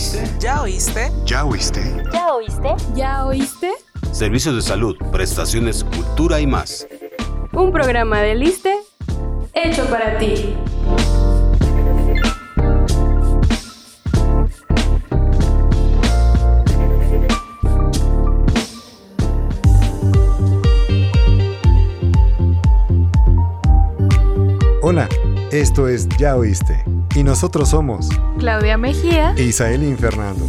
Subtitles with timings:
[0.00, 0.30] oíste?
[0.38, 1.12] ¿Ya oíste?
[1.26, 2.02] ¿Ya oíste?
[2.10, 2.74] ¿Ya oíste?
[2.94, 3.70] ¿Ya oíste?
[4.12, 6.86] Servicios de salud, prestaciones, cultura y más.
[7.52, 8.78] Un programa de Liste
[9.52, 10.56] hecho para ti.
[24.82, 25.06] Hola,
[25.52, 26.82] esto es Ya Oíste.
[27.14, 28.08] Y nosotros somos
[28.40, 30.46] Claudia Mejía e Isaelin Fernando.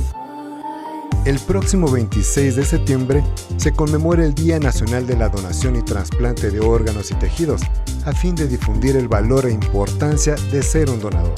[1.25, 3.21] El próximo 26 de septiembre
[3.57, 7.61] se conmemora el Día Nacional de la Donación y Trasplante de Órganos y Tejidos,
[8.05, 11.35] a fin de difundir el valor e importancia de ser un donador.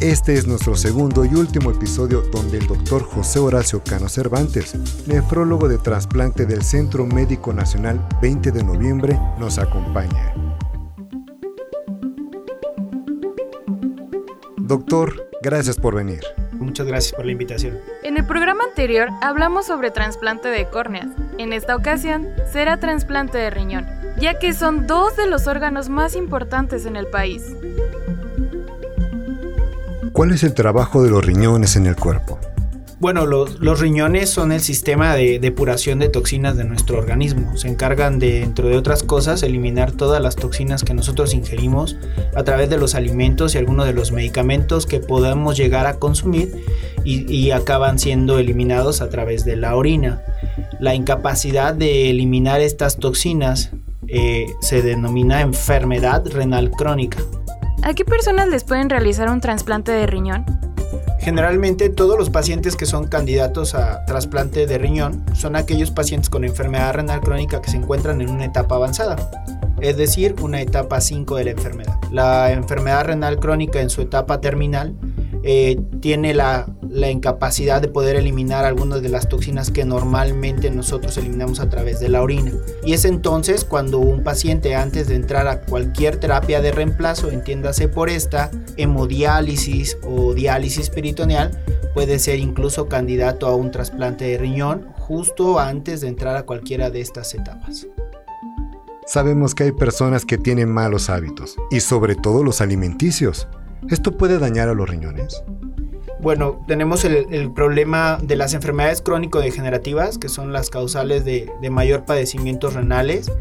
[0.00, 4.76] Este es nuestro segundo y último episodio donde el doctor José Horacio Cano Cervantes,
[5.08, 10.34] nefrólogo de trasplante del Centro Médico Nacional 20 de noviembre, nos acompaña.
[14.56, 16.20] Doctor, gracias por venir.
[16.52, 17.78] Muchas gracias por la invitación.
[18.02, 21.08] En el programa anterior hablamos sobre trasplante de córneas.
[21.38, 23.86] En esta ocasión será trasplante de riñón,
[24.18, 27.44] ya que son dos de los órganos más importantes en el país.
[30.12, 32.39] ¿Cuál es el trabajo de los riñones en el cuerpo?
[33.00, 37.56] Bueno, los, riñones son el sistema de depuración de toxinas de nuestro organismo.
[37.56, 41.96] Se encargan de, entre de otras cosas, eliminar todas las toxinas que nosotros ingerimos
[42.36, 46.62] a través de los alimentos y algunos de los medicamentos que podemos llegar a consumir
[47.02, 50.22] y, y acaban siendo eliminados a través de la orina.
[50.78, 53.70] La incapacidad de eliminar estas toxinas
[54.08, 57.18] eh, se denomina enfermedad renal crónica.
[57.82, 60.44] ¿A qué personas les pueden realizar un trasplante de riñón?
[61.20, 66.44] Generalmente todos los pacientes que son candidatos a trasplante de riñón son aquellos pacientes con
[66.44, 69.16] enfermedad renal crónica que se encuentran en una etapa avanzada,
[69.82, 71.98] es decir, una etapa 5 de la enfermedad.
[72.10, 74.94] La enfermedad renal crónica en su etapa terminal
[75.42, 81.16] eh, tiene la, la, incapacidad de poder eliminar algunas de las toxinas que normalmente nosotros
[81.16, 82.52] eliminamos a través de la orina.
[82.84, 87.88] Y es entonces cuando un paciente antes de entrar a cualquier terapia de reemplazo, entiéndase
[87.88, 91.50] por esta, hemodiálisis o diálisis peritoneal,
[91.94, 96.90] puede ser incluso candidato a un trasplante de riñón justo antes de entrar a cualquiera
[96.90, 97.86] de estas etapas.
[99.06, 103.48] Sabemos que hay personas que tienen malos hábitos y sobre todo los alimenticios.
[103.88, 105.42] ¿Esto puede dañar a los riñones?
[106.22, 112.04] Bueno, tenemos el, problema de las enfermedades crónico-degenerativas, que son las causales de, de, mayor
[112.04, 113.32] padecimientos renales.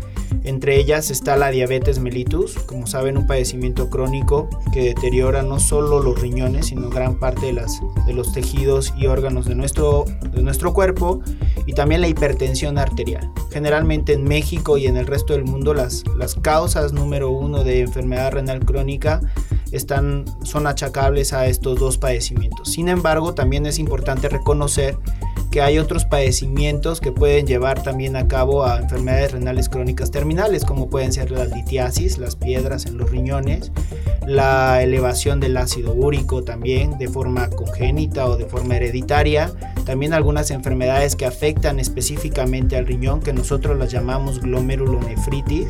[0.45, 6.01] Entre ellas está la diabetes mellitus, como saben, un padecimiento crónico que deteriora no solo
[6.01, 10.41] los riñones, sino gran parte de, las, de los tejidos y órganos de nuestro, de
[10.41, 11.21] nuestro cuerpo,
[11.65, 13.29] y también la hipertensión arterial.
[13.51, 17.81] Generalmente en México y en el resto del mundo las, las causas número uno de
[17.81, 19.19] enfermedad renal crónica
[19.71, 22.71] están, son achacables a estos dos padecimientos.
[22.71, 24.97] Sin embargo, también es importante reconocer
[25.51, 30.63] que hay otros padecimientos que pueden llevar también a cabo a enfermedades renales crónicas terminales,
[30.63, 33.71] como pueden ser la litiasis, las piedras en los riñones,
[34.27, 39.51] la elevación del ácido úrico también de forma congénita o de forma hereditaria,
[39.89, 45.69] también algunas enfermedades que afectan específicamente al riñón, que nosotros las llamamos glomerulonefritis,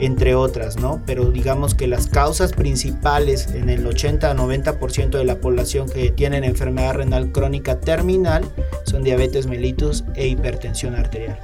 [0.00, 1.00] entre otras, ¿no?
[1.06, 6.94] Pero digamos que las causas principales en el 80-90% de la población que tienen enfermedad
[6.94, 8.42] renal crónica terminal
[8.86, 11.38] son diabetes mellitus e hipertensión arterial.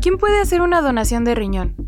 [0.00, 1.85] ¿Quién puede hacer una donación de riñón?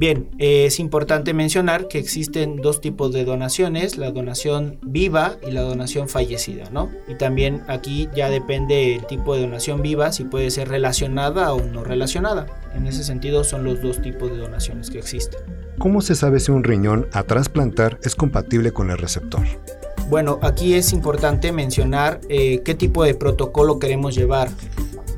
[0.00, 5.50] Bien, eh, es importante mencionar que existen dos tipos de donaciones, la donación viva y
[5.50, 6.88] la donación fallecida, ¿no?
[7.06, 11.62] Y también aquí ya depende el tipo de donación viva, si puede ser relacionada o
[11.62, 12.46] no relacionada.
[12.74, 15.38] En ese sentido son los dos tipos de donaciones que existen.
[15.78, 19.42] ¿Cómo se sabe si un riñón a trasplantar es compatible con el receptor?
[20.08, 24.48] Bueno, aquí es importante mencionar eh, qué tipo de protocolo queremos llevar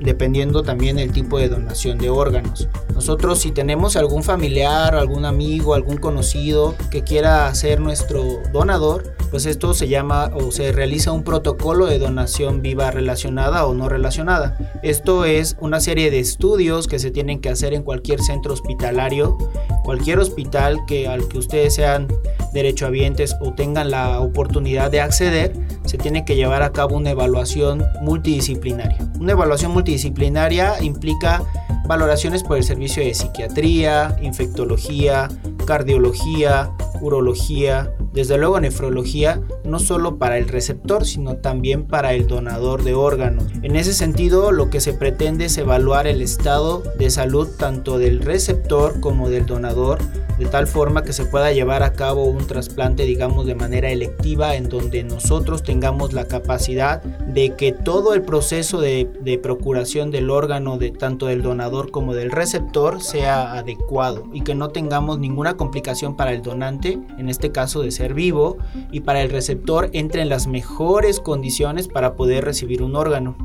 [0.02, 2.68] dependiendo también el tipo de donación de órganos.
[2.94, 8.22] Nosotros si tenemos algún familiar, algún amigo, algún conocido que quiera ser nuestro
[8.52, 13.74] donador, pues esto se llama o se realiza un protocolo de donación viva relacionada o
[13.74, 14.58] no relacionada.
[14.82, 19.38] Esto es una serie de estudios que se tienen que hacer en cualquier centro hospitalario,
[19.84, 22.08] cualquier hospital que al que ustedes sean
[22.52, 27.84] derechohabientes o tengan la oportunidad de acceder, se tiene que llevar a cabo una evaluación
[28.02, 28.98] multidisciplinaria.
[29.18, 31.42] Una evaluación multidisciplinaria implica
[31.86, 35.28] valoraciones por el servicio de psiquiatría, infectología,
[35.66, 36.70] cardiología,
[37.00, 42.94] urología, desde luego nefrología, no solo para el receptor, sino también para el donador de
[42.94, 43.44] órganos.
[43.62, 48.20] En ese sentido, lo que se pretende es evaluar el estado de salud tanto del
[48.20, 49.98] receptor como del donador
[50.42, 54.56] de tal forma que se pueda llevar a cabo un trasplante, digamos, de manera electiva,
[54.56, 59.08] en donde nosotros tengamos la capacidad de que todo el proceso de,
[59.40, 64.70] procuración del órgano, de tanto del donador como del receptor, sea adecuado y que no
[64.70, 68.58] tengamos ninguna complicación para el donante, en este caso de ser vivo,
[68.90, 73.36] y para el receptor entre en las mejores condiciones para poder recibir un órgano.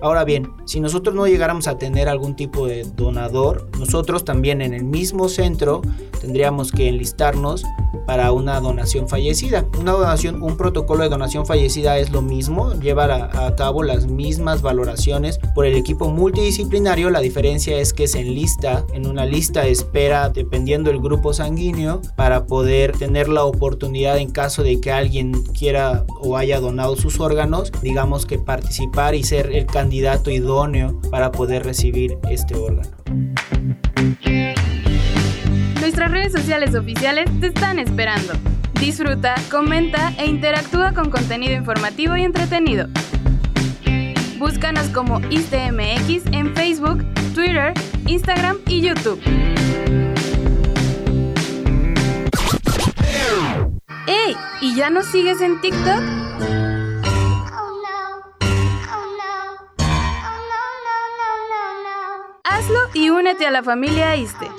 [0.00, 4.74] Ahora bien, si nosotros no llegáramos a tener algún tipo de donador, nosotros también en
[4.74, 5.82] el mismo centro
[6.20, 7.64] tendríamos que enlistarnos
[8.06, 9.66] para una donación fallecida.
[9.78, 14.06] Una donación, un protocolo de donación fallecida es lo mismo, lleva a, a, cabo las
[14.06, 17.10] mismas valoraciones por el equipo multidisciplinario.
[17.10, 22.00] La diferencia es que se enlista en una lista de espera dependiendo del grupo sanguíneo
[22.16, 27.20] para poder tener la oportunidad en caso de que alguien quiera o haya donado sus
[27.20, 32.90] órganos, digamos que participar y ser el candidato idóneo para poder recibir este órgano.
[35.86, 38.32] Nuestras redes sociales oficiales te están esperando.
[38.80, 42.88] Disfruta, comenta e interactúa con contenido informativo y entretenido.
[44.36, 47.06] Búscanos como ISTMX en Facebook,
[47.36, 47.72] Twitter,
[48.08, 49.20] Instagram y YouTube.
[54.08, 54.36] ¡Ey!
[54.60, 56.02] ¿Y ya nos sigues en TikTok?
[62.42, 64.50] Hazlo y únete a la familia ISTE.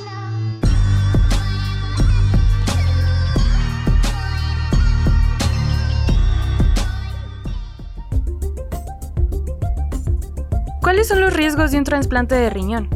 [10.87, 12.87] ¿Cuáles son los riesgos de un trasplante de riñón?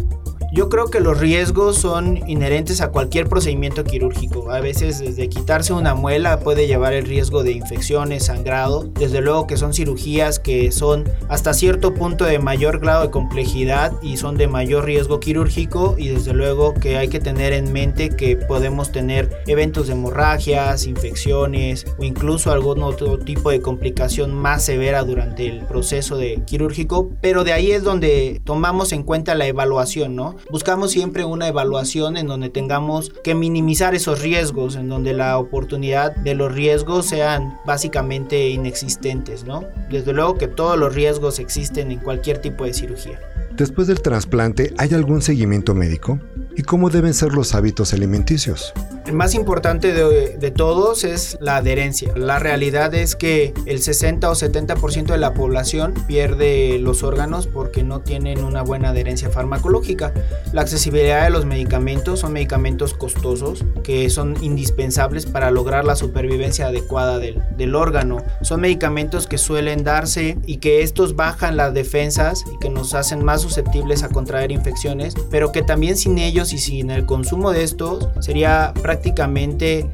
[0.53, 4.51] Yo creo que los riesgos son inherentes a cualquier procedimiento quirúrgico.
[4.51, 8.83] A veces desde quitarse una muela puede llevar el riesgo de infecciones, sangrado.
[8.83, 13.94] Desde luego que son cirugías que son hasta cierto punto de mayor grado de complejidad
[14.01, 18.09] y son de mayor riesgo quirúrgico y desde luego que hay que tener en mente
[18.09, 24.65] que podemos tener eventos de hemorragias, infecciones o incluso algún otro tipo de complicación más
[24.65, 29.48] severa durante el proceso de quirúrgico, pero de ahí es donde tomamos en cuenta la
[29.48, 30.40] evaluación, ¿no?
[30.49, 36.15] Buscamos siempre una evaluación en donde tengamos que minimizar esos riesgos, en donde la oportunidad
[36.15, 39.63] de los riesgos sean básicamente inexistentes, ¿no?
[39.89, 43.19] Desde luego que todos los riesgos existen en cualquier tipo de cirugía.
[43.55, 46.19] Después del trasplante, ¿hay algún seguimiento médico?
[46.55, 48.73] ¿Y cómo deben ser los hábitos alimenticios?
[49.07, 52.13] El más importante de, de, todos es la adherencia.
[52.15, 57.83] La realidad es que el 60 o 70% de la población pierde los órganos porque
[57.83, 60.13] no tienen una buena adherencia farmacológica.
[60.53, 66.68] La accesibilidad de los medicamentos son medicamentos costosos que son indispensables para lograr la supervivencia
[66.68, 68.24] adecuada del, del órgano.
[68.42, 73.25] Son medicamentos que suelen darse y que estos bajan las defensas y que nos hacen
[73.25, 77.63] más susceptibles a contraer infecciones, pero que también sin ellos y sin el consumo de
[77.63, 78.90] estos sería prácticamente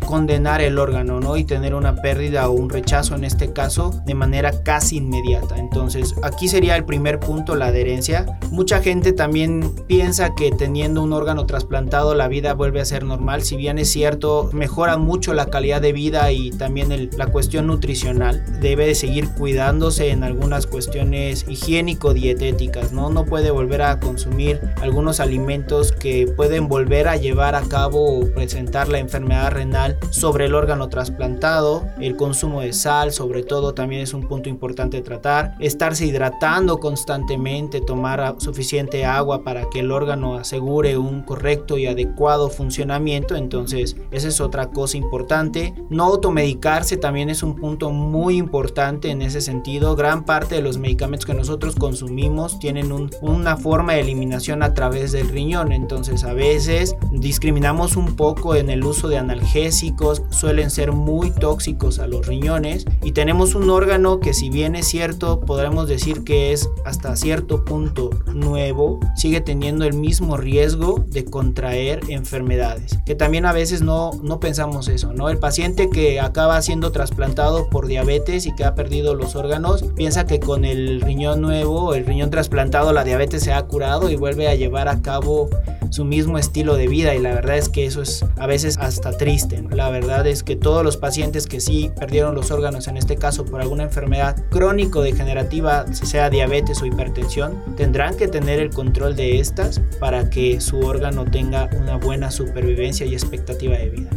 [0.06, 1.38] condenar el órgano, ¿no?
[1.38, 5.58] Y tener una pérdida o un rechazo en este caso de manera casi inmediata.
[5.58, 8.26] Entonces, aquí sería el primer punto, la adherencia.
[8.52, 13.44] Mucha gente también piensa que teniendo un órgano trasplantado la vida vuelve a ser normal,
[13.44, 18.44] si bien es cierto, mejora mucho la calidad de vida y también la cuestión nutricional.
[18.62, 23.10] Debe de seguir cuidándose en algunas cuestiones higiénico-dietéticas, ¿no?
[23.10, 28.28] No puede volver a consumir algunos alimentos que pueden volver a llevar a cabo o
[28.34, 34.02] presentar la enfermedad renal sobre el órgano trasplantado, el consumo de sal sobre todo también
[34.02, 40.36] es un punto importante tratar, estarse hidratando constantemente, tomar suficiente agua para que el órgano
[40.36, 47.30] asegure un correcto y adecuado funcionamiento, entonces esa es otra cosa importante, no automedicarse también
[47.30, 51.76] es un punto muy importante en ese sentido, gran parte de los medicamentos que nosotros
[51.76, 57.96] consumimos tienen un, una forma de eliminación a través del riñón, entonces a veces discriminamos
[57.96, 63.12] un poco en el uso de analgésicos, suelen ser muy tóxicos a los riñones y
[63.12, 68.10] tenemos un órgano que si bien es cierto, podremos decir que es hasta cierto punto
[68.34, 74.40] nuevo, sigue teniendo el mismo riesgo de contraer enfermedades, que también a veces no, no
[74.40, 75.30] pensamos eso, ¿no?
[75.30, 80.26] El paciente que acaba siendo trasplantado por diabetes y que ha perdido los órganos, piensa
[80.26, 84.48] que con el riñón nuevo, el riñón trasplantado, la diabetes se ha curado y vuelve
[84.48, 85.50] a llevar a cabo
[85.90, 89.14] su mismo estilo de vida y la verdad es que eso es a veces hasta
[89.14, 89.64] triste.
[89.72, 93.46] La verdad es que todos los pacientes que sí perdieron los órganos, en este caso
[93.46, 99.80] por alguna enfermedad crónico-degenerativa, sea diabetes o hipertensión, tendrán que tener el control de estas
[100.00, 104.10] para que su órgano tenga una buena supervivencia y expectativa de vida.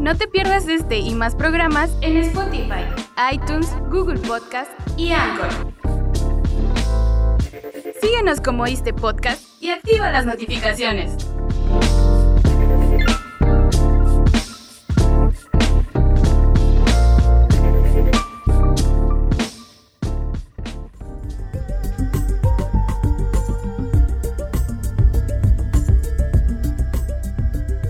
[0.00, 2.84] No te pierdas este y más programas en Spotify,
[3.32, 5.77] iTunes, Google Podcast y Anchor.
[8.28, 11.12] Síguenos como este podcast y activa las notificaciones.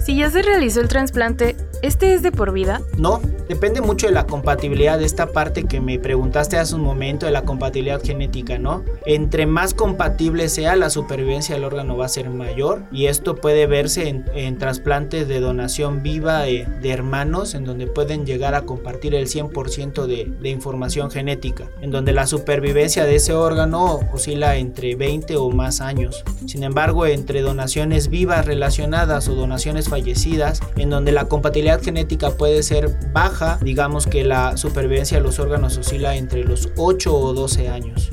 [0.07, 2.81] Si ya se realizó el trasplante, ¿este es de por vida?
[2.97, 7.27] No, depende mucho de la compatibilidad de esta parte que me preguntaste hace un momento,
[7.27, 8.85] de la compatibilidad genética, ¿no?
[9.07, 13.67] Entre más compatible sea, la supervivencia del órgano va a ser mayor y esto puede
[13.67, 19.27] verse en, trasplantes de donación viva de, hermanos, en donde pueden llegar a compartir el
[19.27, 25.37] 100% de, de información genética, en donde la supervivencia de ese órgano oscila entre 20
[25.37, 26.25] o más años.
[26.47, 32.63] Sin embargo, entre donaciones vivas relacionadas o donaciones fallecidas, en donde la compatibilidad genética puede
[32.63, 37.69] ser baja, digamos que la supervivencia de los órganos oscila entre los 8 o 12
[37.69, 38.11] años.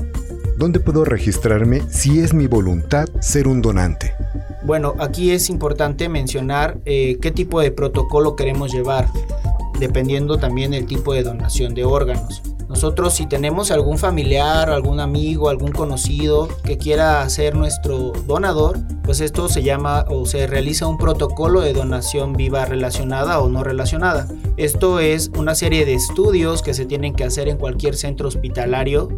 [0.56, 4.14] ¿Dónde puedo registrarme si es mi voluntad ser un donante?
[4.62, 9.08] Bueno, aquí es importante mencionar eh, qué tipo de protocolo queremos llevar,
[9.78, 12.42] dependiendo también del tipo de donación de órganos.
[12.76, 19.22] Nosotros si tenemos algún familiar, algún amigo, algún conocido que quiera ser nuestro donador, pues
[19.22, 24.28] esto se llama o se realiza un protocolo de donación viva relacionada o no relacionada.
[24.58, 29.08] Esto es una serie de estudios que se tienen que hacer en cualquier centro hospitalario,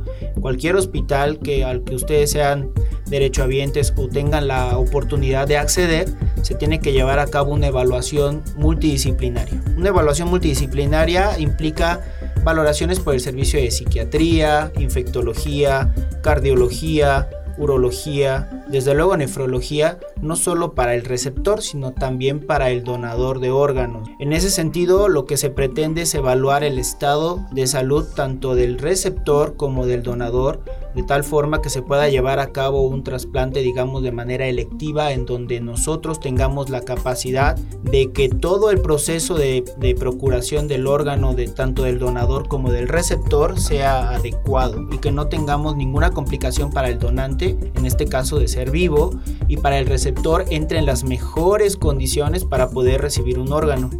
[0.40, 2.70] cualquier hospital que al que ustedes sean
[3.06, 6.08] derechohabientes o tengan la oportunidad de acceder,
[6.42, 9.60] se tiene que llevar a cabo una evaluación multidisciplinaria.
[9.76, 12.00] Una evaluación multidisciplinaria implica
[12.48, 17.28] valoraciones por el servicio de psiquiatría, infectología, cardiología,
[17.58, 23.50] urología, desde luego nefrología, no solo para el receptor, sino también para el donador de
[23.50, 24.08] órganos.
[24.18, 28.78] En ese sentido, lo que se pretende es evaluar el estado de salud tanto del
[28.78, 30.62] receptor como del donador
[30.98, 35.12] de tal forma que se pueda llevar a cabo un trasplante, digamos, de manera electiva,
[35.12, 39.64] en donde nosotros tengamos la capacidad de que todo el proceso de,
[39.98, 45.28] procuración del órgano, de tanto del donador como del receptor, sea adecuado y que no
[45.28, 49.10] tengamos ninguna complicación para el donante, en este caso de ser vivo,
[49.46, 50.07] y para el receptor
[50.50, 53.90] entre en las mejores condiciones para poder recibir un órgano.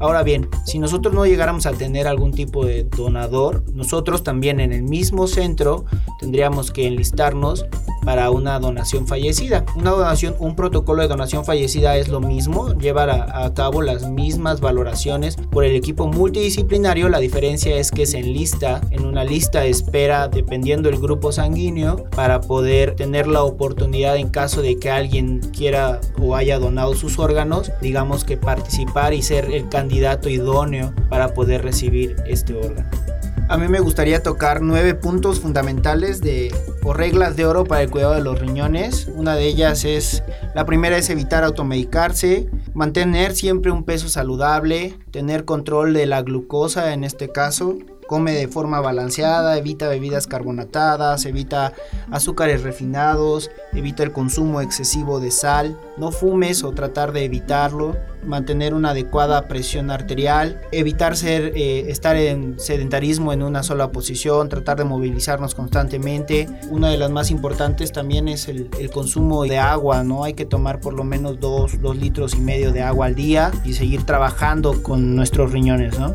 [0.00, 4.72] Ahora bien, si nosotros no llegáramos a tener algún tipo de donador, nosotros también en
[4.72, 5.84] el mismo centro
[6.18, 7.66] tendríamos que enlistarnos
[8.04, 9.64] para una donación fallecida.
[9.76, 14.60] Una donación, un protocolo de donación fallecida es lo mismo, llevar a, cabo las mismas
[14.60, 17.08] valoraciones por el equipo multidisciplinario.
[17.08, 22.04] La diferencia es que se enlista en una lista de espera dependiendo del grupo sanguíneo
[22.10, 27.18] para poder tener la oportunidad en caso de que alguien quiera o haya donado sus
[27.18, 33.03] órganos, digamos que participar y ser el candidato idóneo para poder recibir este órgano.
[33.46, 37.90] A mí me gustaría tocar nueve puntos fundamentales de o reglas de oro para el
[37.90, 39.06] cuidado de los riñones.
[39.14, 40.22] Una de ellas es,
[40.54, 46.94] la primera es evitar automedicarse, mantener siempre un peso saludable, tener control de la glucosa
[46.94, 51.72] en este caso, come de forma balanceada, evita bebidas carbonatadas, evita
[52.10, 57.96] azúcares refinados, evita el consumo excesivo de sal, no fumes o tratar de evitarlo,
[58.26, 64.48] mantener una adecuada presión arterial, evitar ser, eh, estar en sedentarismo en una sola posición,
[64.48, 66.48] tratar de movilizarnos constantemente.
[66.70, 70.24] Una de las más importantes también es el, consumo de agua, ¿no?
[70.24, 73.72] Hay que tomar por lo menos 2 litros y medio de agua al día y
[73.72, 76.14] seguir trabajando con nuestros riñones, ¿no?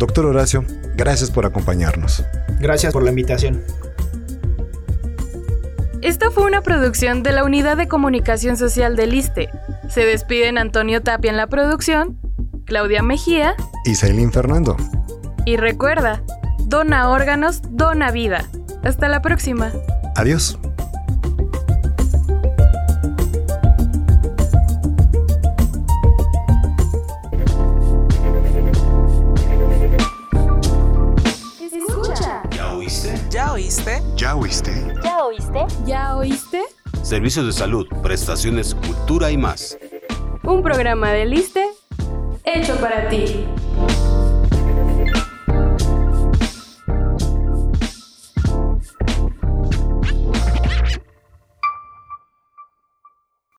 [0.00, 0.64] Doctor Horacio,
[0.96, 2.24] gracias por acompañarnos.
[2.58, 3.62] Gracias por la invitación.
[6.00, 9.50] Esta fue una producción de la Unidad de Comunicación Social del ISTE.
[9.90, 12.18] Se despiden Antonio Tapia en la producción,
[12.64, 13.54] Claudia Mejía
[13.84, 14.78] y Celine Fernando.
[15.44, 16.22] Y recuerda,
[16.60, 18.48] dona órganos, dona vida.
[18.82, 19.70] Hasta la próxima.
[20.16, 20.58] Adiós.
[34.30, 34.72] ¿Ya oíste?
[35.02, 35.66] ¿Ya oíste?
[35.84, 36.62] ¿Ya oíste?
[37.02, 39.76] Servicios de salud, prestaciones, cultura y más.
[40.44, 41.66] Un programa de Liste
[42.44, 43.48] hecho para ti.